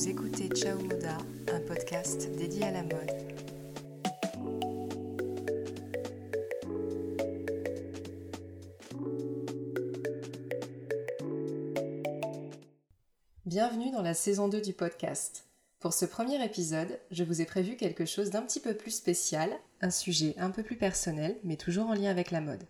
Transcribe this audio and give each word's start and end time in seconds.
Vous 0.00 0.08
écoutez 0.08 0.48
Ciao 0.48 0.78
Moda, 0.78 1.18
un 1.52 1.60
podcast 1.60 2.34
dédié 2.34 2.64
à 2.64 2.70
la 2.70 2.82
mode. 2.82 3.10
Bienvenue 13.44 13.90
dans 13.90 14.00
la 14.00 14.14
saison 14.14 14.48
2 14.48 14.62
du 14.62 14.72
podcast. 14.72 15.44
Pour 15.80 15.92
ce 15.92 16.06
premier 16.06 16.42
épisode, 16.42 16.98
je 17.10 17.22
vous 17.22 17.42
ai 17.42 17.44
prévu 17.44 17.76
quelque 17.76 18.06
chose 18.06 18.30
d'un 18.30 18.40
petit 18.40 18.60
peu 18.60 18.72
plus 18.72 18.92
spécial, 18.92 19.52
un 19.82 19.90
sujet 19.90 20.34
un 20.38 20.48
peu 20.48 20.62
plus 20.62 20.76
personnel, 20.76 21.36
mais 21.44 21.58
toujours 21.58 21.88
en 21.88 21.94
lien 21.94 22.10
avec 22.10 22.30
la 22.30 22.40
mode. 22.40 22.64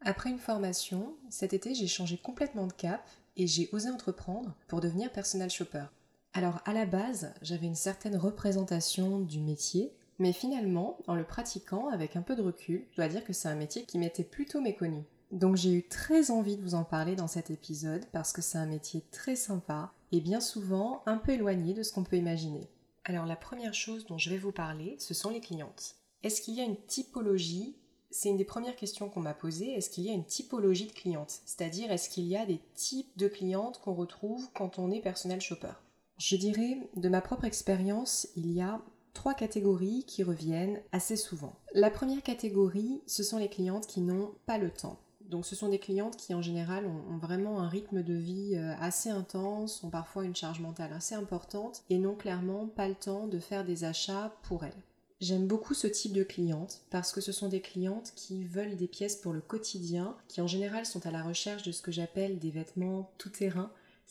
Après 0.00 0.30
une 0.30 0.38
formation, 0.38 1.14
cet 1.28 1.52
été 1.52 1.74
j'ai 1.74 1.88
changé 1.88 2.16
complètement 2.16 2.66
de 2.66 2.72
cap 2.72 3.06
et 3.36 3.46
j'ai 3.46 3.68
osé 3.72 3.90
entreprendre 3.90 4.54
pour 4.66 4.80
devenir 4.80 5.12
personal 5.12 5.50
shopper. 5.50 5.84
Alors 6.32 6.60
à 6.64 6.72
la 6.72 6.86
base, 6.86 7.34
j'avais 7.42 7.66
une 7.66 7.74
certaine 7.74 8.16
représentation 8.16 9.18
du 9.18 9.40
métier, 9.40 9.92
mais 10.20 10.32
finalement, 10.32 10.98
en 11.08 11.14
le 11.14 11.24
pratiquant 11.24 11.88
avec 11.88 12.14
un 12.14 12.22
peu 12.22 12.36
de 12.36 12.42
recul, 12.42 12.86
je 12.92 12.96
dois 12.96 13.08
dire 13.08 13.24
que 13.24 13.32
c'est 13.32 13.48
un 13.48 13.56
métier 13.56 13.82
qui 13.82 13.98
m'était 13.98 14.22
plutôt 14.22 14.60
méconnu. 14.60 15.02
Donc 15.32 15.56
j'ai 15.56 15.72
eu 15.72 15.88
très 15.88 16.30
envie 16.30 16.56
de 16.56 16.62
vous 16.62 16.74
en 16.74 16.84
parler 16.84 17.16
dans 17.16 17.26
cet 17.26 17.50
épisode 17.50 18.04
parce 18.12 18.32
que 18.32 18.42
c'est 18.42 18.58
un 18.58 18.66
métier 18.66 19.02
très 19.10 19.34
sympa 19.34 19.92
et 20.12 20.20
bien 20.20 20.40
souvent 20.40 21.02
un 21.06 21.18
peu 21.18 21.32
éloigné 21.32 21.74
de 21.74 21.82
ce 21.82 21.92
qu'on 21.92 22.04
peut 22.04 22.16
imaginer. 22.16 22.68
Alors 23.04 23.26
la 23.26 23.36
première 23.36 23.74
chose 23.74 24.06
dont 24.06 24.18
je 24.18 24.30
vais 24.30 24.38
vous 24.38 24.52
parler, 24.52 24.96
ce 25.00 25.14
sont 25.14 25.30
les 25.30 25.40
clientes. 25.40 25.96
Est-ce 26.22 26.42
qu'il 26.42 26.54
y 26.54 26.60
a 26.60 26.64
une 26.64 26.80
typologie? 26.86 27.76
C'est 28.10 28.28
une 28.28 28.36
des 28.36 28.44
premières 28.44 28.76
questions 28.76 29.08
qu'on 29.08 29.20
m'a 29.20 29.34
posées. 29.34 29.72
Est-ce 29.72 29.90
qu'il 29.90 30.04
y 30.04 30.10
a 30.10 30.14
une 30.14 30.26
typologie 30.26 30.86
de 30.86 30.92
clientes? 30.92 31.40
C'est-à-dire, 31.44 31.90
est-ce 31.90 32.10
qu'il 32.10 32.26
y 32.26 32.36
a 32.36 32.44
des 32.44 32.60
types 32.74 33.16
de 33.16 33.28
clientes 33.28 33.80
qu'on 33.80 33.94
retrouve 33.94 34.48
quand 34.52 34.78
on 34.78 34.90
est 34.90 35.00
personnel 35.00 35.40
shopper? 35.40 35.72
Je 36.20 36.36
dirais, 36.36 36.76
de 36.96 37.08
ma 37.08 37.22
propre 37.22 37.46
expérience, 37.46 38.28
il 38.36 38.52
y 38.52 38.60
a 38.60 38.82
trois 39.14 39.32
catégories 39.32 40.04
qui 40.06 40.22
reviennent 40.22 40.82
assez 40.92 41.16
souvent. 41.16 41.56
La 41.72 41.90
première 41.90 42.22
catégorie, 42.22 43.00
ce 43.06 43.22
sont 43.22 43.38
les 43.38 43.48
clientes 43.48 43.86
qui 43.86 44.02
n'ont 44.02 44.34
pas 44.44 44.58
le 44.58 44.70
temps. 44.70 44.98
Donc 45.30 45.46
ce 45.46 45.56
sont 45.56 45.70
des 45.70 45.78
clientes 45.78 46.18
qui 46.18 46.34
en 46.34 46.42
général 46.42 46.84
ont, 46.84 47.16
vraiment 47.16 47.60
un 47.60 47.68
rythme 47.70 48.02
de 48.02 48.12
vie 48.12 48.54
euh, 48.54 48.74
assez 48.82 49.08
intense, 49.08 49.82
ont 49.82 49.88
parfois 49.88 50.26
une 50.26 50.36
charge 50.36 50.60
mentale 50.60 50.92
assez 50.92 51.14
importante 51.14 51.84
et 51.88 51.96
n'ont 51.96 52.16
clairement 52.16 52.66
pas 52.66 52.88
le 52.88 52.96
temps 52.96 53.26
de 53.26 53.38
faire 53.38 53.64
des 53.64 53.84
achats 53.84 54.36
pour 54.42 54.64
elles. 54.64 54.82
J'aime 55.22 55.46
beaucoup 55.46 55.72
ce 55.72 55.86
type 55.86 56.12
de 56.12 56.22
clientes 56.22 56.82
parce 56.90 57.12
que 57.12 57.22
ce 57.22 57.32
sont 57.32 57.48
des 57.48 57.62
clientes 57.62 58.12
qui 58.14 58.44
veulent 58.44 58.76
des 58.76 58.88
pièces 58.88 59.16
pour 59.16 59.32
le 59.32 59.40
quotidien, 59.40 60.18
qui 60.28 60.42
en 60.42 60.46
général 60.46 60.84
sont 60.84 61.06
à 61.06 61.10
la 61.10 61.22
recherche 61.22 61.62
de 61.62 61.72
ce 61.72 61.80
que 61.80 61.92
j'appelle 61.92 62.38
des 62.38 62.50
vêtements 62.50 63.10
tout 63.16 63.30
terrain, 63.30 63.70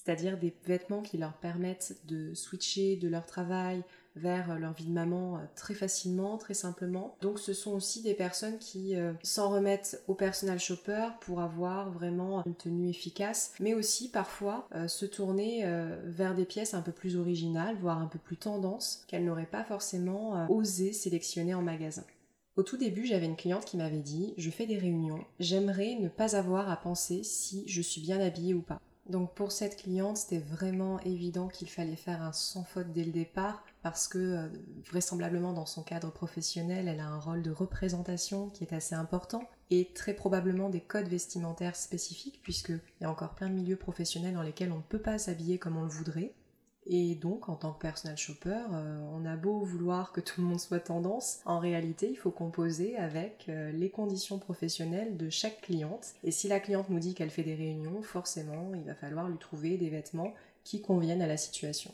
c'est-à-dire 0.10 0.40
des 0.40 0.56
vêtements 0.66 1.04
qui 1.04 1.20
leur 1.20 1.34
permettent 1.34 1.96
de 2.08 2.34
switcher 2.34 2.96
de 2.96 3.08
leur 3.08 3.28
travail 3.28 3.84
vers 4.16 4.58
leur 4.58 4.74
vie 4.74 4.86
de 4.86 4.92
maman 4.92 5.38
euh, 5.38 5.42
très 5.56 5.76
facilement, 5.76 6.40
très 6.40 6.56
simplement. 6.56 7.16
Donc 7.22 7.38
ce 7.38 7.54
sont 7.54 7.74
aussi 7.74 8.02
des 8.02 8.16
personnes 8.16 8.58
qui 8.58 8.96
euh, 8.96 9.14
s'en 9.22 9.52
remettent 9.52 10.02
au 10.08 10.16
personal 10.16 10.60
shopper 10.60 11.10
pour 11.22 11.42
avoir 11.42 11.92
vraiment 11.92 12.44
une 12.44 12.56
tenue 12.56 12.90
efficace, 12.90 13.54
mais 13.60 13.76
aussi 13.76 14.10
parfois 14.10 14.68
euh, 14.74 14.88
se 14.88 15.06
tourner 15.06 15.64
vers 16.06 16.34
des 16.34 16.46
pièces 16.46 16.74
un 16.74 16.82
peu 16.82 16.92
plus 16.92 17.16
originales, 17.16 17.76
voire 17.80 18.00
un 18.00 18.08
peu 18.08 18.18
plus 18.18 18.38
tendance, 18.38 19.04
qu'elles 19.08 19.26
n'auraient 19.26 19.46
pas 19.46 19.64
forcément 19.64 20.48
osé 20.50 20.92
sélectionner 20.92 21.54
en 21.54 21.62
magasin. 21.62 22.04
Au 22.56 22.64
tout 22.64 22.78
début, 22.78 23.06
j'avais 23.06 23.28
une 23.28 23.36
cliente 23.36 23.66
qui 23.66 23.78
m'avait 23.78 24.00
dit 24.00 24.34
Je 24.38 24.50
fais 24.50 24.66
des 24.66 24.78
réunions, 24.78 25.24
j'aimerais 25.40 25.98
ne 26.00 26.10
pas 26.10 26.36
avoir 26.36 26.72
à 26.72 26.78
penser 26.78 27.22
si 27.24 27.64
je 27.68 27.82
suis 27.82 28.02
bien 28.02 28.20
habillée 28.20 28.56
ou 28.56 28.62
pas. 28.62 28.82
Donc 29.10 29.34
pour 29.34 29.52
cette 29.52 29.76
cliente, 29.76 30.18
c'était 30.18 30.38
vraiment 30.38 31.00
évident 31.00 31.48
qu'il 31.48 31.68
fallait 31.68 31.96
faire 31.96 32.22
un 32.22 32.32
sans 32.32 32.64
faute 32.64 32.94
dès 32.94 33.04
le 33.04 33.12
départ 33.12 33.66
parce 33.82 34.08
que 34.08 34.20
euh, 34.20 34.48
vraisemblablement 34.86 35.52
dans 35.52 35.66
son 35.66 35.82
cadre 35.82 36.12
professionnel, 36.12 36.88
elle 36.88 37.00
a 37.00 37.08
un 37.08 37.20
rôle 37.20 37.42
de 37.42 37.50
représentation 37.50 38.50
qui 38.50 38.64
est 38.64 38.74
assez 38.74 38.94
important 38.94 39.50
et 39.72 39.92
très 39.96 40.14
probablement 40.14 40.70
des 40.70 40.82
codes 40.82 41.08
vestimentaires 41.08 41.76
spécifiques 41.76 42.40
puisqu'il 42.44 42.80
y 43.02 43.06
a 43.06 43.10
encore 43.10 43.34
plein 43.34 43.50
de 43.50 43.56
milieux 43.56 43.78
professionnels 43.78 44.36
dans 44.36 44.44
lesquels 44.44 44.72
on 44.72 44.78
ne 44.78 44.84
peut 44.84 45.02
pas 45.02 45.18
s'habiller 45.18 45.58
comme 45.58 45.78
on 45.78 45.84
le 45.84 45.90
voudrait. 45.90 46.34
Et 46.92 47.14
donc, 47.14 47.50
en 47.50 47.56
tant 47.56 47.72
que 47.72 47.80
personal 47.80 48.18
shopper, 48.18 48.64
euh, 48.74 49.00
on 49.14 49.24
a 49.24 49.36
beau 49.36 49.60
vouloir 49.60 50.12
que 50.12 50.22
tout 50.22 50.42
le 50.42 50.48
monde 50.48 50.60
soit 50.60 50.80
tendance, 50.80 51.40
en 51.46 51.60
réalité, 51.60 52.10
il 52.10 52.18
faut 52.18 52.32
composer 52.32 52.98
avec 52.98 53.46
euh, 53.48 53.72
les 53.72 53.92
conditions 53.92 54.40
professionnelles 54.40 55.16
de 55.16 55.30
chaque 55.30 55.62
cliente. 55.62 56.16
Et 56.24 56.32
si 56.32 56.48
la 56.48 56.60
cliente 56.60 56.90
nous 56.90 56.98
dit 56.98 57.14
qu'elle 57.14 57.30
fait 57.30 57.44
des 57.44 57.54
réunions, 57.54 58.02
forcément, 58.02 58.72
il 58.74 58.84
va 58.86 58.96
falloir 58.96 59.30
lui 59.30 59.38
trouver 59.38 59.78
des 59.78 59.90
vêtements 59.90 60.34
qui 60.64 60.82
conviennent 60.82 61.22
à 61.22 61.28
la 61.28 61.38
situation. 61.38 61.94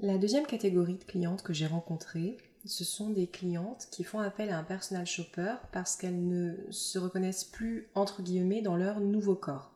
La 0.00 0.18
deuxième 0.18 0.46
catégorie 0.46 0.98
de 0.98 1.04
clientes 1.04 1.42
que 1.42 1.54
j'ai 1.54 1.66
rencontrées, 1.66 2.36
ce 2.66 2.84
sont 2.84 3.08
des 3.08 3.26
clientes 3.26 3.88
qui 3.90 4.04
font 4.04 4.20
appel 4.20 4.50
à 4.50 4.58
un 4.58 4.64
personal 4.64 5.06
shopper 5.06 5.54
parce 5.72 5.96
qu'elles 5.96 6.26
ne 6.28 6.56
se 6.70 6.98
reconnaissent 6.98 7.44
plus, 7.44 7.88
entre 7.94 8.20
guillemets, 8.20 8.60
dans 8.60 8.76
leur 8.76 9.00
nouveau 9.00 9.34
corps. 9.34 9.69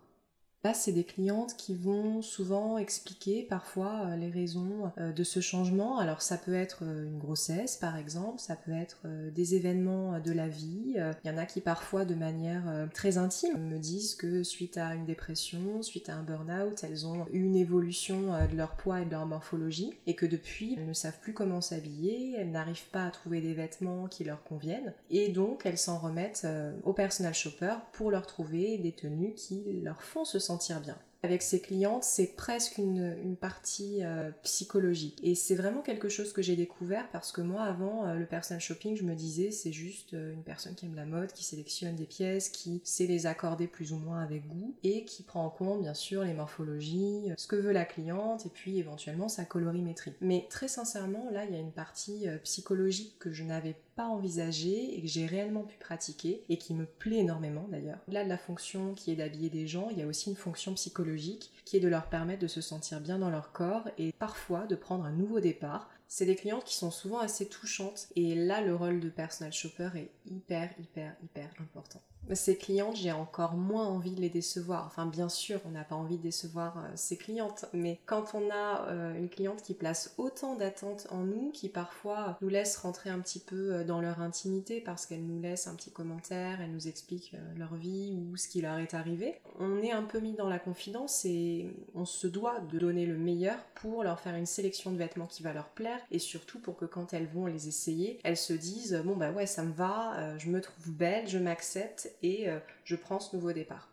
Là, 0.65 0.73
c'est 0.73 0.93
des 0.93 1.05
clientes 1.05 1.59
qui 1.59 1.75
vont 1.75 2.23
souvent 2.23 2.79
expliquer 2.79 3.43
parfois 3.43 4.07
euh, 4.07 4.17
les 4.17 4.31
raisons 4.31 4.91
euh, 4.97 5.13
de 5.13 5.23
ce 5.23 5.41
changement. 5.41 5.99
Alors 5.99 6.23
ça 6.23 6.39
peut 6.39 6.55
être 6.55 6.85
euh, 6.85 7.05
une 7.07 7.19
grossesse 7.19 7.77
par 7.77 7.99
exemple, 7.99 8.39
ça 8.39 8.57
peut 8.57 8.73
être 8.73 9.03
des 9.35 9.55
événements 9.57 10.19
de 10.21 10.33
la 10.33 10.49
vie. 10.49 10.95
Il 10.97 11.29
y 11.29 11.31
en 11.31 11.37
a 11.37 11.45
qui 11.45 11.61
parfois 11.61 12.07
de 12.07 12.15
manière 12.15 12.89
très 12.95 13.19
intime 13.19 13.59
me 13.59 13.79
disent 13.79 14.15
que 14.15 14.43
suite 14.43 14.79
à 14.79 14.95
une 14.95 15.05
dépression, 15.05 15.83
suite 15.83 16.09
à 16.09 16.15
un 16.15 16.23
burn-out, 16.23 16.83
elles 16.83 17.07
ont 17.07 17.27
eu 17.33 17.43
une 17.43 17.57
évolution 17.57 18.33
de 18.51 18.57
leur 18.57 18.77
poids 18.77 19.01
et 19.01 19.05
de 19.05 19.11
leur 19.11 19.27
morphologie 19.27 19.93
et 20.07 20.15
que 20.15 20.25
depuis 20.25 20.77
elles 20.79 20.87
ne 20.87 20.93
savent 20.93 21.19
plus 21.21 21.35
comment 21.35 21.61
s'habiller, 21.61 22.37
elles 22.39 22.51
n'arrivent 22.51 22.89
pas 22.91 23.05
à 23.05 23.11
trouver 23.11 23.41
des 23.41 23.55
vêtements 23.55 24.07
qui 24.07 24.25
leur 24.25 24.43
conviennent 24.45 24.95
et 25.11 25.29
donc 25.29 25.63
elles 25.65 25.79
s'en 25.79 25.99
remettent 25.99 26.47
au 26.85 26.93
personal 26.93 27.35
shopper 27.35 27.75
pour 27.93 28.11
leur 28.11 28.27
trouver 28.27 28.79
des 28.79 28.93
tenues 28.93 29.35
qui 29.35 29.81
leur 29.83 30.03
font 30.03 30.25
se 30.25 30.39
sentir 30.39 30.53
bien. 30.82 30.97
Avec 31.22 31.41
ses 31.41 31.62
clientes, 31.62 32.04
c'est 32.04 32.37
presque 32.37 32.76
une, 32.76 33.34
partie 33.41 34.04
euh, 34.04 34.31
psychologique. 34.42 35.19
Et 35.22 35.34
c'est 35.34 35.54
vraiment 35.54 35.81
quelque 35.81 36.10
chose 36.10 36.34
que 36.34 36.42
j'ai 36.42 36.54
découvert 36.54 37.09
parce 37.12 37.32
que 37.32 37.41
moi, 37.41 37.62
avant, 37.62 38.06
euh, 38.06 38.16
le 38.16 38.26
personal 38.26 38.60
shopping, 38.60 38.94
je 38.94 39.04
me 39.04 39.15
disais, 39.15 39.50
c'est 39.50 39.72
juste 39.72 40.12
euh, 40.12 40.34
une 40.34 40.42
personne 40.42 40.75
qui 40.75 40.84
aime 40.84 40.94
la 40.94 41.06
mode, 41.06 41.32
qui 41.32 41.42
sélectionne 41.42 41.97
des 41.97 42.04
pièces, 42.04 42.50
qui 42.50 42.82
sait 42.84 43.06
les 43.06 43.25
accorder 43.25 43.66
plus 43.66 43.94
ou 43.94 43.97
moins 43.97 44.20
avec 44.20 44.47
goût 44.47 44.75
et 44.82 45.06
qui 45.06 45.22
prend 45.22 45.47
en 45.47 45.50
compte, 45.50 45.81
bien 45.81 45.94
sûr, 45.94 46.25
les 46.25 46.34
morphologies, 46.34 47.32
ce 47.38 47.47
que 47.47 47.56
veut 47.56 47.72
la 47.72 47.86
cliente 47.86 48.44
et 48.44 48.50
puis 48.50 48.78
éventuellement 48.78 49.28
sa 49.28 49.47
colorimétrie. 49.47 50.12
Mais 50.21 50.47
très 50.50 50.69
sincèrement, 50.69 51.31
là, 51.32 51.47
il 51.47 51.54
y 51.54 51.56
a 51.56 51.60
une 51.60 51.72
partie 51.72 52.26
psychologique 52.42 53.19
que 53.19 53.32
je 53.32 53.44
n'avais 53.44 53.76
pas 53.94 53.94
envisagé 54.03 54.97
et 54.97 55.00
que 55.00 55.09
j'ai 55.09 55.27
réellement 55.27 55.62
pu 55.62 55.77
pratiquer 55.78 56.43
et 56.49 56.59
qui 56.59 56.75
me 56.75 56.84
plaît 56.84 57.19
énormément 57.19 57.66
d'ailleurs. 57.71 57.99
Là 58.09 58.25
de 58.25 58.28
la 58.28 58.38
fonction 58.38 58.94
qui 58.94 59.10
est 59.10 59.16
d'habiller 59.16 59.50
des 59.50 59.66
gens, 59.66 59.88
il 59.91 59.99
y 59.99 60.03
a 60.03 60.06
aussi 60.06 60.31
une 60.31 60.37
fonction 60.37 60.75
psychologique 60.75 61.53
qui 61.65 61.77
est 61.77 61.81
de 61.81 61.88
leur 61.88 62.09
permettre 62.09 62.43
de 62.43 62.49
se 62.49 62.60
sentir 62.60 63.00
bien 63.00 63.19
dans 63.19 63.31
leur 63.31 63.53
corps 63.53 63.88
et 63.99 64.12
parfois 64.12 64.66
de 64.66 64.75
prendre 64.75 65.04
un 65.04 65.12
nouveau 65.12 65.41
départ. 65.41 65.91
C'est 66.09 66.27
des 66.27 66.37
clientes 66.37 66.65
qui 66.65 66.75
sont 66.75 66.91
souvent 66.91 67.19
assez 67.19 67.49
touchantes 67.49 68.09
et 68.16 68.34
là 68.34 68.60
le 68.60 68.75
rôle 68.75 69.00
de 69.00 69.09
personal 69.09 69.53
shopper 69.53 69.91
est 69.97 70.10
hyper 70.27 70.71
hyper 70.78 71.16
hyper 71.22 71.50
important 71.60 72.00
ces 72.33 72.57
clientes, 72.57 72.97
j'ai 72.97 73.12
encore 73.12 73.55
moins 73.55 73.87
envie 73.87 74.15
de 74.15 74.21
les 74.21 74.31
décevoir. 74.31 74.87
Enfin, 74.87 75.07
bien 75.07 75.29
sûr, 75.29 75.61
on 75.67 75.71
n'a 75.71 75.85
pas 75.85 75.95
envie 75.95 76.17
de 76.17 76.23
décevoir 76.23 76.79
euh, 76.79 76.93
ses 76.95 77.17
clientes, 77.17 77.67
mais 77.73 78.01
quand 78.07 78.35
on 78.35 78.51
a 78.51 78.89
euh, 78.89 79.15
une 79.15 79.29
cliente 79.29 79.62
qui 79.62 79.75
place 79.75 80.15
autant 80.17 80.55
d'attentes 80.55 81.07
en 81.11 81.25
nous, 81.25 81.51
qui 81.51 81.69
parfois 81.69 82.39
nous 82.41 82.49
laisse 82.49 82.77
rentrer 82.77 83.11
un 83.11 83.21
petit 83.21 83.41
peu 83.41 83.75
euh, 83.75 83.84
dans 83.84 84.01
leur 84.01 84.21
intimité 84.21 84.81
parce 84.81 85.07
qu'elle 85.07 85.27
nous 85.27 85.41
laisse 85.41 85.67
un 85.67 85.75
petit 85.75 85.91
commentaire, 85.91 86.61
elle 86.61 86.73
nous 86.73 86.89
explique 86.89 87.37
leur 87.57 87.75
vie 87.75 88.17
ou 88.17 88.37
ce 88.37 88.49
qui 88.49 88.63
leur 88.63 88.79
est 88.79 88.95
arrivé, 88.95 89.34
on 89.59 89.83
est 89.83 89.93
un 89.93 90.03
peu 90.03 90.21
mis 90.21 90.34
dans 90.34 90.49
la 90.49 90.59
confidence 90.59 91.25
et 91.25 91.66
on 91.95 92.04
se 92.04 92.27
doit 92.27 92.60
de 92.60 92.78
donner 92.78 93.07
le 93.07 93.16
meilleur 93.16 93.59
pour 93.75 94.03
leur 94.03 94.21
faire 94.21 94.34
une 94.34 94.47
sélection 94.47 94.93
de 94.93 94.97
vêtements 94.97 95.27
qui 95.27 95.43
va 95.43 95.53
leur 95.53 95.69
plaire 95.69 96.01
et 96.10 96.19
surtout 96.19 96.59
pour 96.59 96.77
que 96.77 96.84
quand 96.84 97.13
elles 97.13 97.27
vont 97.27 97.47
les 97.47 97.69
essayer, 97.69 98.21
elles 98.25 98.37
se 98.37 98.53
disent 98.53 99.01
bon 99.04 99.16
bah 99.16 99.31
ouais 99.33 99.47
ça 99.47 99.63
me 99.63 99.72
va, 99.72 100.37
je 100.39 100.48
me 100.48 100.60
trouve 100.60 100.91
belle, 100.91 101.28
je 101.28 101.39
m'accepte 101.39 102.14
et 102.22 102.49
euh, 102.49 102.59
je 102.84 102.97
prends 102.97 103.21
ce 103.21 103.34
nouveau 103.37 103.53
départ. 103.53 103.91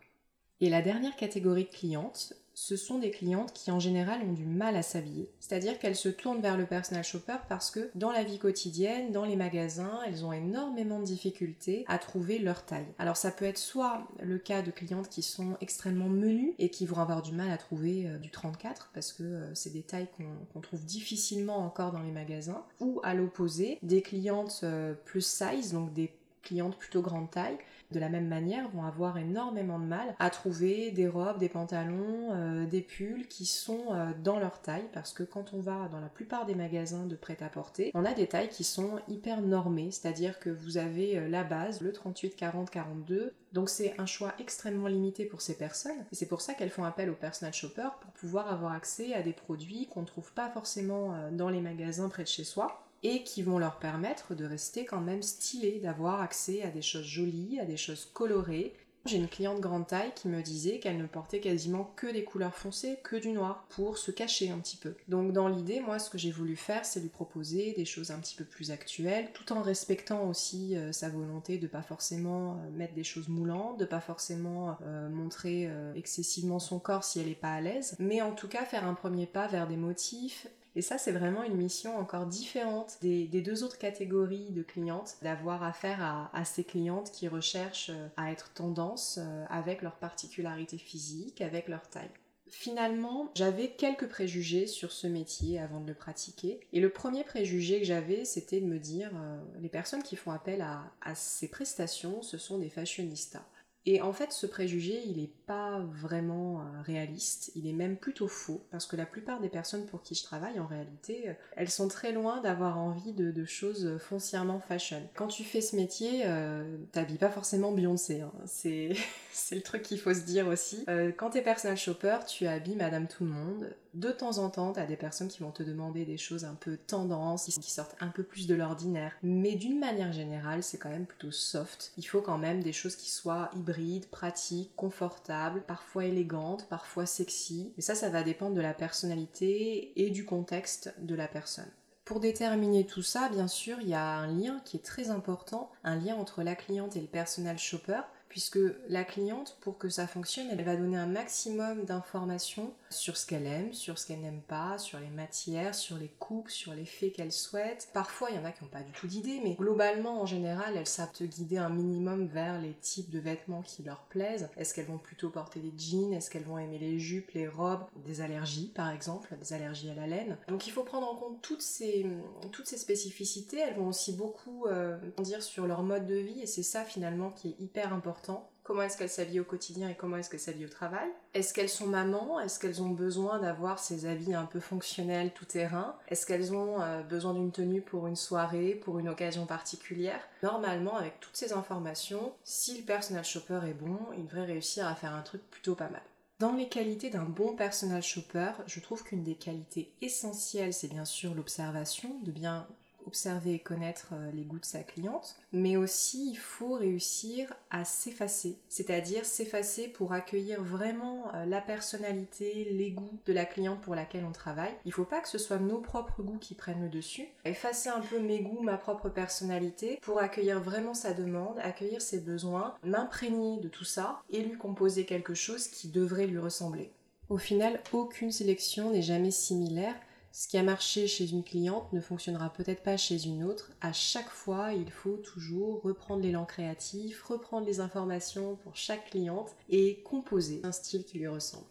Et 0.62 0.70
la 0.70 0.84
dernière 0.84 1.16
catégorie 1.16 1.64
de 1.64 1.70
clientes, 1.70 2.36
ce 2.54 2.76
sont 2.76 3.00
des 3.00 3.10
clientes 3.10 3.52
qui 3.54 3.72
en 3.72 3.80
général 3.80 4.22
ont 4.22 4.34
du 4.34 4.46
mal 4.46 4.76
à 4.76 4.84
s'habiller. 4.84 5.32
C'est-à-dire 5.40 5.80
qu'elles 5.80 5.96
se 5.96 6.10
tournent 6.10 6.42
vers 6.42 6.58
le 6.58 6.68
personal 6.68 7.04
shopper 7.04 7.38
parce 7.50 7.72
que 7.72 7.90
dans 7.96 8.12
la 8.12 8.24
vie 8.24 8.38
quotidienne, 8.38 9.12
dans 9.12 9.26
les 9.26 9.36
magasins, 9.36 10.00
elles 10.06 10.24
ont 10.24 10.34
énormément 10.34 11.00
de 11.00 11.06
difficultés 11.06 11.84
à 11.88 11.98
trouver 11.98 12.38
leur 12.38 12.64
taille. 12.64 12.86
Alors 13.00 13.18
ça 13.18 13.32
peut 13.32 13.46
être 13.46 13.58
soit 13.58 14.08
le 14.22 14.38
cas 14.38 14.62
de 14.62 14.70
clientes 14.70 15.10
qui 15.10 15.24
sont 15.24 15.58
extrêmement 15.62 16.10
menues 16.10 16.54
et 16.60 16.70
qui 16.70 16.86
vont 16.86 17.00
avoir 17.00 17.24
du 17.24 17.32
mal 17.32 17.50
à 17.50 17.58
trouver 17.58 18.06
euh, 18.06 18.18
du 18.20 18.30
34 18.30 18.92
parce 18.94 19.14
que 19.14 19.24
euh, 19.24 19.56
c'est 19.56 19.74
des 19.74 19.82
tailles 19.82 20.10
qu'on 20.54 20.62
trouve 20.62 20.86
difficilement 20.86 21.58
encore 21.66 21.92
dans 21.92 22.04
les 22.04 22.12
magasins, 22.12 22.64
ou 22.80 23.00
à 23.04 23.16
l'opposé, 23.16 23.80
des 23.82 24.04
clientes 24.04 24.64
plus 25.06 25.26
size, 25.26 25.74
donc 25.74 25.94
des 25.94 26.14
clientes 26.44 26.78
plutôt 26.78 27.02
grande 27.02 27.32
taille 27.32 27.58
de 27.92 28.00
la 28.00 28.10
même 28.10 28.28
manière, 28.28 28.70
vont 28.70 28.84
avoir 28.84 29.18
énormément 29.18 29.80
de 29.80 29.86
mal 29.86 30.16
à 30.20 30.30
trouver 30.30 30.92
des 30.92 31.08
robes, 31.08 31.38
des 31.38 31.50
pantalons, 31.50 32.30
euh, 32.32 32.66
des 32.66 32.82
pulls 32.82 33.28
qui 33.28 33.46
sont 33.46 33.86
euh, 33.92 34.12
dans 34.24 34.40
leur 34.40 34.62
taille, 34.62 34.88
parce 34.94 35.14
que 35.14 35.24
quand 35.24 35.54
on 35.54 35.60
va 35.60 35.88
dans 35.92 36.00
la 36.00 36.08
plupart 36.08 36.46
des 36.46 36.56
magasins 36.56 37.06
de 37.06 37.16
prêt-à-porter, 37.16 37.92
on 37.94 38.06
a 38.06 38.14
des 38.14 38.28
tailles 38.28 38.50
qui 38.50 38.64
sont 38.64 39.00
hyper 39.08 39.42
normées, 39.42 39.92
c'est-à-dire 39.92 40.40
que 40.40 40.50
vous 40.50 40.78
avez 40.78 41.18
euh, 41.18 41.28
la 41.28 41.44
base, 41.44 41.82
le 41.82 41.92
38, 41.92 42.36
40, 42.36 42.70
42, 42.70 43.34
donc 43.54 43.70
c'est 43.70 44.00
un 44.00 44.06
choix 44.06 44.34
extrêmement 44.40 44.88
limité 44.88 45.26
pour 45.26 45.42
ces 45.42 45.58
personnes, 45.58 46.06
et 46.12 46.16
c'est 46.16 46.28
pour 46.28 46.42
ça 46.42 46.54
qu'elles 46.54 46.70
font 46.70 46.86
appel 46.86 47.10
au 47.10 47.16
personal 47.16 47.54
shopper 47.54 47.90
pour 48.02 48.12
pouvoir 48.12 48.52
avoir 48.52 48.74
accès 48.74 49.14
à 49.14 49.22
des 49.22 49.34
produits 49.34 49.88
qu'on 49.88 50.02
ne 50.02 50.06
trouve 50.06 50.32
pas 50.34 50.50
forcément 50.50 51.14
dans 51.32 51.50
les 51.50 51.60
magasins 51.60 52.08
près 52.08 52.24
de 52.24 52.28
chez 52.28 52.44
soi 52.44 52.91
et 53.04 53.24
qui 53.24 53.42
vont 53.44 53.58
leur 53.58 53.80
permettre 53.80 54.36
de 54.36 54.46
rester 54.46 54.86
quand 54.86 55.02
même 55.02 55.24
stylés, 55.24 55.80
d'avoir 55.80 56.22
accès 56.22 56.62
à 56.64 56.70
des 56.70 56.82
choses 56.82 57.06
jolies, 57.06 57.60
à 57.60 57.66
des 57.66 57.78
choses 57.78 58.10
colorées. 58.14 58.74
J'ai 59.06 59.18
une 59.18 59.28
cliente 59.28 59.60
grande 59.60 59.88
taille 59.88 60.12
qui 60.16 60.28
me 60.28 60.44
disait 60.44 60.78
qu'elle 60.78 61.00
ne 61.00 61.08
portait 61.08 61.40
quasiment 61.40 61.92
que 61.96 62.06
des 62.06 62.24
couleurs 62.24 62.54
foncées, 62.54 63.00
que 63.04 63.16
du 63.16 63.32
noir, 63.32 63.66
pour 63.70 63.98
se 63.98 64.12
cacher 64.12 64.52
un 64.52 64.60
petit 64.60 64.78
peu. 64.78 64.94
Donc 65.08 65.34
dans 65.34 65.48
l'idée, 65.48 65.80
moi 65.80 65.98
ce 65.98 66.12
que 66.12 66.20
j'ai 66.20 66.30
voulu 66.30 66.56
faire, 66.56 66.86
c'est 66.86 67.00
lui 67.00 67.10
proposer 67.10 67.74
des 67.74 67.86
choses 67.86 68.12
un 68.12 68.20
petit 68.20 68.36
peu 68.36 68.44
plus 68.44 68.70
actuelles, 68.70 69.32
tout 69.34 69.54
en 69.54 69.64
respectant 69.64 70.30
aussi 70.30 70.76
euh, 70.76 70.92
sa 70.92 71.10
volonté 71.10 71.58
de 71.58 71.66
pas 71.66 71.82
forcément 71.82 72.54
euh, 72.54 72.78
mettre 72.78 72.94
des 72.94 73.04
choses 73.04 73.28
moulantes, 73.28 73.80
de 73.80 73.86
pas 73.86 74.02
forcément 74.02 74.78
euh, 74.84 75.10
montrer 75.10 75.68
excessivement 75.96 76.60
son 76.60 76.78
corps 76.78 77.04
si 77.04 77.20
elle 77.20 77.28
n'est 77.28 77.34
pas 77.34 77.54
à 77.54 77.62
l'aise, 77.62 77.96
mais 77.98 78.22
en 78.22 78.34
tout 78.34 78.48
cas 78.48 78.66
faire 78.66 78.86
un 78.86 78.94
premier 78.94 79.26
pas 79.26 79.48
vers 79.48 79.68
des 79.68 79.78
motifs 79.78 80.48
et 80.76 80.82
ça, 80.82 80.98
c'est 80.98 81.12
vraiment 81.12 81.44
une 81.44 81.56
mission 81.56 81.98
encore 81.98 82.26
différente 82.26 82.98
des, 83.02 83.28
deux 83.28 83.64
autres 83.64 83.78
catégories 83.78 84.52
de 84.52 84.64
clientes, 84.64 85.18
d'avoir 85.22 85.64
affaire 85.64 86.30
à, 86.34 86.46
ces 86.46 86.64
clientes 86.64 87.12
qui 87.12 87.28
recherchent 87.28 87.90
euh, 87.90 88.08
à 88.18 88.32
être 88.32 88.54
tendance 88.54 89.20
euh, 89.22 89.46
avec 89.50 89.82
leurs 89.82 89.98
particularités 89.98 90.78
physiques, 90.78 91.42
avec 91.42 91.68
leur 91.68 91.88
taille. 91.90 92.10
Finalement, 92.50 93.32
j'avais 93.36 93.70
quelques 93.70 94.08
préjugés 94.08 94.68
sur 94.68 94.92
ce 94.92 95.08
métier 95.08 95.60
avant 95.60 95.80
de 95.80 95.88
le 95.88 95.94
pratiquer. 95.94 96.60
Et 96.74 96.80
le 96.80 96.90
premier 96.90 97.24
préjugé 97.24 97.80
que 97.80 97.86
j'avais, 97.86 98.26
c'était 98.26 98.60
de 98.60 98.66
me 98.66 98.80
dire, 98.80 99.12
euh, 99.14 99.40
les 99.62 99.70
personnes 99.70 100.04
qui 100.04 100.16
font 100.16 100.32
appel 100.32 100.62
à, 100.62 100.84
à 101.02 101.16
ces 101.16 101.50
prestations, 101.50 102.22
ce 102.22 102.38
sont 102.38 102.60
des 102.60 102.70
fashionistas. 102.70 103.46
Et 103.86 104.02
en 104.02 104.14
fait, 104.14 104.32
ce 104.32 104.46
préjugé, 104.46 105.02
il 105.06 105.18
n'est 105.18 105.32
pas 105.48 105.80
vraiment 105.80 106.60
euh, 106.60 106.82
réaliste, 106.84 107.52
il 107.56 107.68
est 107.68 107.74
même 107.74 107.98
plutôt 107.98 108.28
faux, 108.28 108.64
parce 108.70 108.86
que 108.86 108.96
la 108.96 109.08
plupart 109.08 109.40
des 109.40 109.50
personnes 109.50 109.86
pour 109.88 110.04
qui 110.04 110.14
je 110.14 110.24
travaille, 110.24 110.60
en 110.60 110.68
réalité, 110.68 111.30
euh, 111.30 111.34
elles 111.56 111.70
sont 111.70 111.88
très 111.88 112.12
loin 112.12 112.42
d'avoir 112.42 112.78
envie 112.78 113.14
de, 113.14 113.32
choses 113.46 113.98
foncièrement 113.98 114.60
fashion. 114.60 115.02
Quand 115.16 115.28
tu 115.28 115.44
fais 115.44 115.62
ce 115.62 115.76
métier, 115.76 116.22
euh, 116.26 116.78
t'habilles 116.92 117.18
pas 117.18 117.32
forcément 117.32 117.72
Beyoncé, 117.72 118.22
hein. 118.22 118.32
c'est 118.46 118.92
le 119.52 119.62
truc 119.62 119.82
qu'il 119.82 120.00
faut 120.00 120.14
se 120.14 120.22
dire 120.22 120.48
aussi. 120.48 120.84
Euh, 120.88 121.12
quand 121.12 121.32
t'es 121.32 121.42
personal 121.42 121.76
shopper, 121.76 122.20
tu 122.28 122.46
habilles 122.46 122.76
Madame 122.76 123.08
Tout 123.08 123.24
le 123.24 123.32
Monde, 123.32 123.76
de 123.94 124.12
temps 124.12 124.38
en 124.38 124.50
temps, 124.50 124.72
t'as 124.72 124.86
des 124.86 124.96
personnes 124.96 125.28
qui 125.28 125.44
vont 125.44 125.52
te 125.52 125.64
demander 125.64 126.06
des 126.06 126.18
choses 126.18 126.46
un 126.46 126.56
peu 126.56 126.78
tendance, 126.78 127.46
qui 127.46 127.72
sortent 127.72 127.96
un 128.00 128.08
peu 128.08 128.24
plus 128.24 128.48
de 128.48 128.56
l'ordinaire. 128.56 129.14
Mais 129.24 129.56
d'une 129.56 129.80
manière 129.80 130.14
générale, 130.14 130.64
c'est 130.64 130.78
quand 130.78 130.90
même 130.90 131.06
plutôt 131.06 131.32
soft. 131.32 131.92
Il 131.98 132.04
faut 132.04 132.22
quand 132.22 132.38
même 132.38 132.64
des 132.64 132.74
choses 132.74 132.96
qui 132.96 133.10
soient 133.10 133.50
hybrides, 133.56 134.08
pratiques, 134.08 134.76
confortables, 134.76 135.64
parfois 135.64 136.06
élégantes, 136.06 136.68
parfois 136.70 137.06
sexy. 137.06 137.74
Et 137.78 137.82
ça, 137.82 137.96
ça 137.96 138.10
va 138.10 138.24
dépendre 138.24 138.56
de 138.56 138.62
la 138.62 138.74
personnalité 138.74 139.92
et 140.02 140.10
du 140.10 140.26
contexte 140.26 140.94
de 141.00 141.16
la 141.16 141.28
personne. 141.28 141.70
Pour 142.06 142.20
déterminer 142.20 142.86
tout 142.86 143.04
ça, 143.04 143.30
bien 143.30 143.48
sûr, 143.48 143.78
il 143.82 143.90
y 143.90 143.94
a 143.94 144.06
un 144.06 144.28
lien 144.28 144.62
qui 144.66 144.78
est 144.78 144.82
très 144.82 145.12
important, 145.12 145.72
un 145.84 145.96
lien 145.96 146.16
entre 146.16 146.44
la 146.44 146.56
cliente 146.56 146.96
et 146.96 147.02
le 147.02 147.08
personal 147.08 147.58
shopper 147.58 148.02
puisque 148.32 148.60
la 148.88 149.04
cliente, 149.04 149.58
pour 149.60 149.78
que 149.78 149.90
ça 149.90 150.08
fonctionne, 150.08 150.48
elle 150.50 150.64
va 150.64 150.78
donner 150.78 150.96
un 150.96 151.06
maximum 151.06 151.84
d'informations 151.84 152.72
sur 152.90 153.18
ce 153.18 153.26
qu'elle 153.26 153.46
aime, 153.46 153.74
sur 153.74 154.00
ce 154.00 154.08
qu'elle 154.08 154.22
n'aime 154.22 154.40
pas, 154.48 154.78
sur 154.78 155.00
les 155.00 155.10
matières, 155.10 155.76
sur 155.76 155.98
les 155.98 156.08
coupes, 156.08 156.50
sur 156.50 156.74
les 156.74 156.86
faits 156.86 157.12
qu'elle 157.12 157.34
souhaite. 157.34 157.90
Parfois, 157.94 158.30
il 158.30 158.38
y 158.38 158.40
en 158.40 158.46
a 158.46 158.54
qui 158.54 158.64
n'ont 158.64 158.70
pas 158.70 158.84
du 158.84 158.94
tout 158.94 159.06
d'idée, 159.06 159.42
mais 159.44 159.56
globalement, 159.56 160.22
en 160.22 160.26
général, 160.26 160.78
elles 160.78 160.88
savent 160.88 161.12
te 161.12 161.26
guider 161.26 161.58
un 161.58 161.68
minimum 161.68 162.26
vers 162.26 162.62
les 162.62 162.72
types 162.76 163.10
de 163.10 163.20
vêtements 163.20 163.64
qui 163.64 163.84
leur 163.84 164.04
plaisent. 164.04 164.50
Est-ce 164.56 164.74
qu'elles 164.74 164.86
vont 164.86 164.98
plutôt 164.98 165.30
porter 165.30 165.60
des 165.60 165.74
jeans? 165.78 166.14
Est-ce 166.14 166.30
qu'elles 166.30 166.46
vont 166.46 166.58
aimer 166.58 166.80
les 166.80 167.00
jupes, 167.00 167.32
les 167.32 167.50
robes? 167.50 167.84
Des 168.06 168.22
allergies, 168.22 168.72
par 168.74 168.92
exemple, 168.92 169.36
des 169.42 169.52
allergies 169.52 169.90
à 169.90 169.96
la 169.96 170.08
laine. 170.08 170.38
Donc 170.48 170.68
il 170.68 170.72
faut 170.72 170.84
prendre 170.84 171.12
en 171.12 171.18
compte 171.18 171.42
toutes 171.42 171.62
ces, 171.62 172.08
toutes 172.54 172.68
ces 172.68 172.78
spécificités. 172.78 173.60
Elles 173.60 173.76
vont 173.76 173.90
aussi 173.90 174.14
beaucoup 174.14 174.68
euh, 174.68 174.98
dire 175.22 175.44
sur 175.44 175.68
leur 175.68 175.84
mode 175.84 176.06
de 176.06 176.16
vie, 176.16 176.40
et 176.40 176.48
c'est 176.48 176.64
ça 176.64 176.86
finalement 176.86 177.32
qui 177.32 177.50
est 177.50 177.60
hyper 177.60 177.94
important 177.94 178.21
Comment 178.64 178.84
est-ce 178.84 178.98
qu'elles 178.98 179.10
s'habillent 179.10 179.40
au 179.40 179.46
quotidien 179.46 179.90
et 179.90 179.96
comment 179.96 180.18
est-ce 180.18 180.30
qu'elles 180.30 180.40
s'habillent 180.40 180.66
au 180.66 180.70
travail? 180.70 181.10
Est-ce 181.34 181.54
qu'elles 181.54 181.70
sont 181.70 181.88
mamans? 181.88 182.40
Est-ce 182.40 182.60
qu'elles 182.60 182.82
ont 182.82 182.90
besoin 182.90 183.40
d'avoir 183.40 183.80
ces 183.80 184.06
habits 184.06 184.36
un 184.36 184.46
peu 184.46 184.60
fonctionnels 184.60 185.32
tout 185.34 185.46
terrain? 185.46 185.98
Est-ce 186.08 186.26
qu'elles 186.26 186.54
ont 186.54 186.80
euh, 186.82 187.02
besoin 187.02 187.34
d'une 187.34 187.52
tenue 187.52 187.82
pour 187.82 188.08
une 188.08 188.16
soirée, 188.16 188.76
pour 188.76 189.00
une 189.00 189.10
occasion 189.10 189.46
particulière? 189.46 190.22
Normalement, 190.44 190.96
avec 190.96 191.20
toutes 191.20 191.36
ces 191.36 191.54
informations, 191.54 192.34
si 192.44 192.78
le 192.78 192.84
personal 192.84 193.26
shopper 193.26 193.62
est 193.68 193.74
bon, 193.74 193.98
il 194.16 194.26
devrait 194.26 194.46
réussir 194.46 194.88
à 194.88 194.96
faire 194.96 195.16
un 195.16 195.22
truc 195.24 195.42
plutôt 195.50 195.76
pas 195.76 195.90
mal. 195.90 196.04
Dans 196.40 196.54
les 196.54 196.70
qualités 196.70 197.10
d'un 197.10 197.26
bon 197.26 197.56
personal 197.56 198.02
shopper, 198.02 198.54
je 198.66 198.80
trouve 198.80 199.04
qu'une 199.04 199.24
des 199.24 199.36
qualités 199.36 199.92
essentielles, 200.02 200.74
c'est 200.74 200.88
bien 200.88 201.06
sûr 201.06 201.36
l'observation, 201.36 202.20
de 202.24 202.32
bien 202.32 202.68
observer 203.06 203.54
et 203.56 203.60
connaître 203.60 204.10
euh, 204.14 204.32
les 204.34 204.44
goûts 204.44 204.60
de 204.60 204.66
sa 204.66 204.84
cliente, 204.84 205.36
mais 205.52 205.78
aussi 205.78 206.32
il 206.32 206.38
faut 206.38 206.74
réussir 206.74 207.54
à 207.70 207.86
s'effacer, 207.86 208.58
c'est-à-dire 208.70 209.26
s'effacer 209.26 209.88
pour 209.88 210.14
accueillir 210.14 210.64
vraiment 210.64 211.34
euh, 211.34 211.46
la 211.46 211.62
personnalité, 211.62 212.68
les 212.72 212.92
goûts 212.92 213.20
de 213.26 213.34
la 213.34 213.46
cliente 213.46 213.82
pour 213.82 213.96
laquelle 213.96 214.26
on 214.26 214.32
travaille. 214.32 214.74
Il 214.86 214.94
faut 214.94 215.06
pas 215.06 215.22
que 215.22 215.30
ce 215.30 215.38
soit 215.38 215.60
nos 215.60 215.80
propres 215.80 216.24
goûts 216.24 216.40
qui 216.40 216.56
prennent 216.56 216.82
le 216.82 216.90
dessus, 216.90 217.28
effacer 217.46 217.90
un 217.90 218.02
peu 218.02 218.20
mes 218.20 218.42
goûts, 218.42 218.62
ma 218.62 218.78
propre 218.78 219.10
personnalité 219.10 220.00
pour 220.02 220.20
accueillir 220.20 220.62
vraiment 220.62 220.94
sa 220.94 221.14
demande, 221.14 221.60
accueillir 221.60 222.02
ses 222.02 222.20
besoins, 222.20 222.76
m'imprégner 222.84 223.60
de 223.60 223.68
tout 223.68 223.86
ça 223.86 224.22
et 224.30 224.42
lui 224.42 224.58
composer 224.58 225.06
quelque 225.06 225.34
chose 225.34 225.68
qui 225.68 225.88
devrait 225.88 226.28
lui 226.28 226.40
ressembler. 226.40 226.92
Au 227.30 227.38
final, 227.38 227.80
aucune 227.94 228.32
sélection 228.32 228.92
n'est 228.92 229.02
jamais 229.02 229.32
similaire 229.32 229.96
ce 230.32 230.48
qui 230.48 230.58
a 230.58 230.64
marché 230.64 231.08
chez 231.08 231.30
une 231.30 231.44
cliente 231.44 231.92
ne 231.92 232.00
fonctionnera 232.00 232.52
peut-être 232.54 232.84
pas 232.84 232.98
chez 232.98 233.26
une 233.26 233.44
autre. 233.44 233.72
À 233.82 233.92
chaque 233.92 234.30
fois, 234.30 234.74
il 234.74 234.90
faut 234.90 235.18
toujours 235.18 235.82
reprendre 235.82 236.24
l'élan 236.24 236.46
créatif, 236.46 237.24
reprendre 237.24 237.68
les 237.68 237.80
informations 237.80 238.56
pour 238.64 238.76
chaque 238.76 239.10
cliente 239.10 239.56
et 239.70 240.02
composer 240.04 240.62
un 240.64 240.72
style 240.72 241.04
qui 241.04 241.18
lui 241.18 241.28
ressemble. 241.28 241.66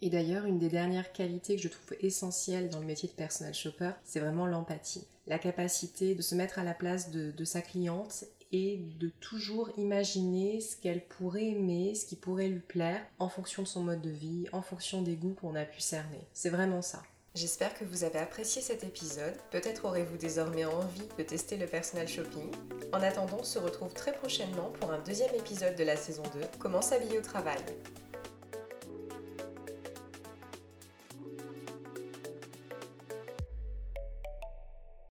Et 0.00 0.10
d'ailleurs, 0.10 0.46
une 0.46 0.58
des 0.58 0.68
dernières 0.68 1.12
qualités 1.12 1.54
que 1.54 1.62
je 1.62 1.68
trouve 1.68 1.96
essentielles 2.00 2.70
dans 2.70 2.80
le 2.80 2.86
métier 2.86 3.08
de 3.08 3.14
personal 3.14 3.54
shopper, 3.54 3.92
c'est 4.04 4.20
vraiment 4.20 4.46
l'empathie. 4.46 5.06
La 5.28 5.38
capacité 5.38 6.16
de 6.16 6.22
se 6.22 6.34
mettre 6.34 6.58
à 6.58 6.64
la 6.64 6.74
place 6.74 7.10
de, 7.10 7.30
de 7.30 7.44
sa 7.44 7.60
cliente 7.60 8.24
et 8.50 8.78
de 8.98 9.08
toujours 9.08 9.70
imaginer 9.78 10.60
ce 10.60 10.76
qu'elle 10.76 11.06
pourrait 11.06 11.46
aimer, 11.46 11.94
ce 11.94 12.06
qui 12.06 12.16
pourrait 12.16 12.48
lui 12.48 12.60
plaire 12.60 13.00
en 13.18 13.28
fonction 13.28 13.62
de 13.62 13.68
son 13.68 13.82
mode 13.84 14.02
de 14.02 14.10
vie, 14.10 14.46
en 14.52 14.60
fonction 14.60 15.02
des 15.02 15.14
goûts 15.14 15.34
qu'on 15.40 15.54
a 15.54 15.64
pu 15.64 15.80
cerner. 15.80 16.26
C'est 16.32 16.50
vraiment 16.50 16.82
ça. 16.82 17.02
J'espère 17.34 17.72
que 17.72 17.84
vous 17.84 18.04
avez 18.04 18.18
apprécié 18.18 18.60
cet 18.60 18.84
épisode. 18.84 19.34
Peut-être 19.50 19.86
aurez-vous 19.86 20.18
désormais 20.18 20.66
envie 20.66 21.08
de 21.16 21.22
tester 21.22 21.56
le 21.56 21.66
personal 21.66 22.06
shopping. 22.06 22.50
En 22.92 23.02
attendant, 23.02 23.38
on 23.40 23.44
se 23.44 23.58
retrouve 23.58 23.94
très 23.94 24.12
prochainement 24.12 24.70
pour 24.78 24.92
un 24.92 24.98
deuxième 24.98 25.34
épisode 25.34 25.74
de 25.74 25.84
la 25.84 25.96
saison 25.96 26.24
2, 26.34 26.40
Comment 26.58 26.82
s'habiller 26.82 27.18
au 27.18 27.22
travail? 27.22 27.56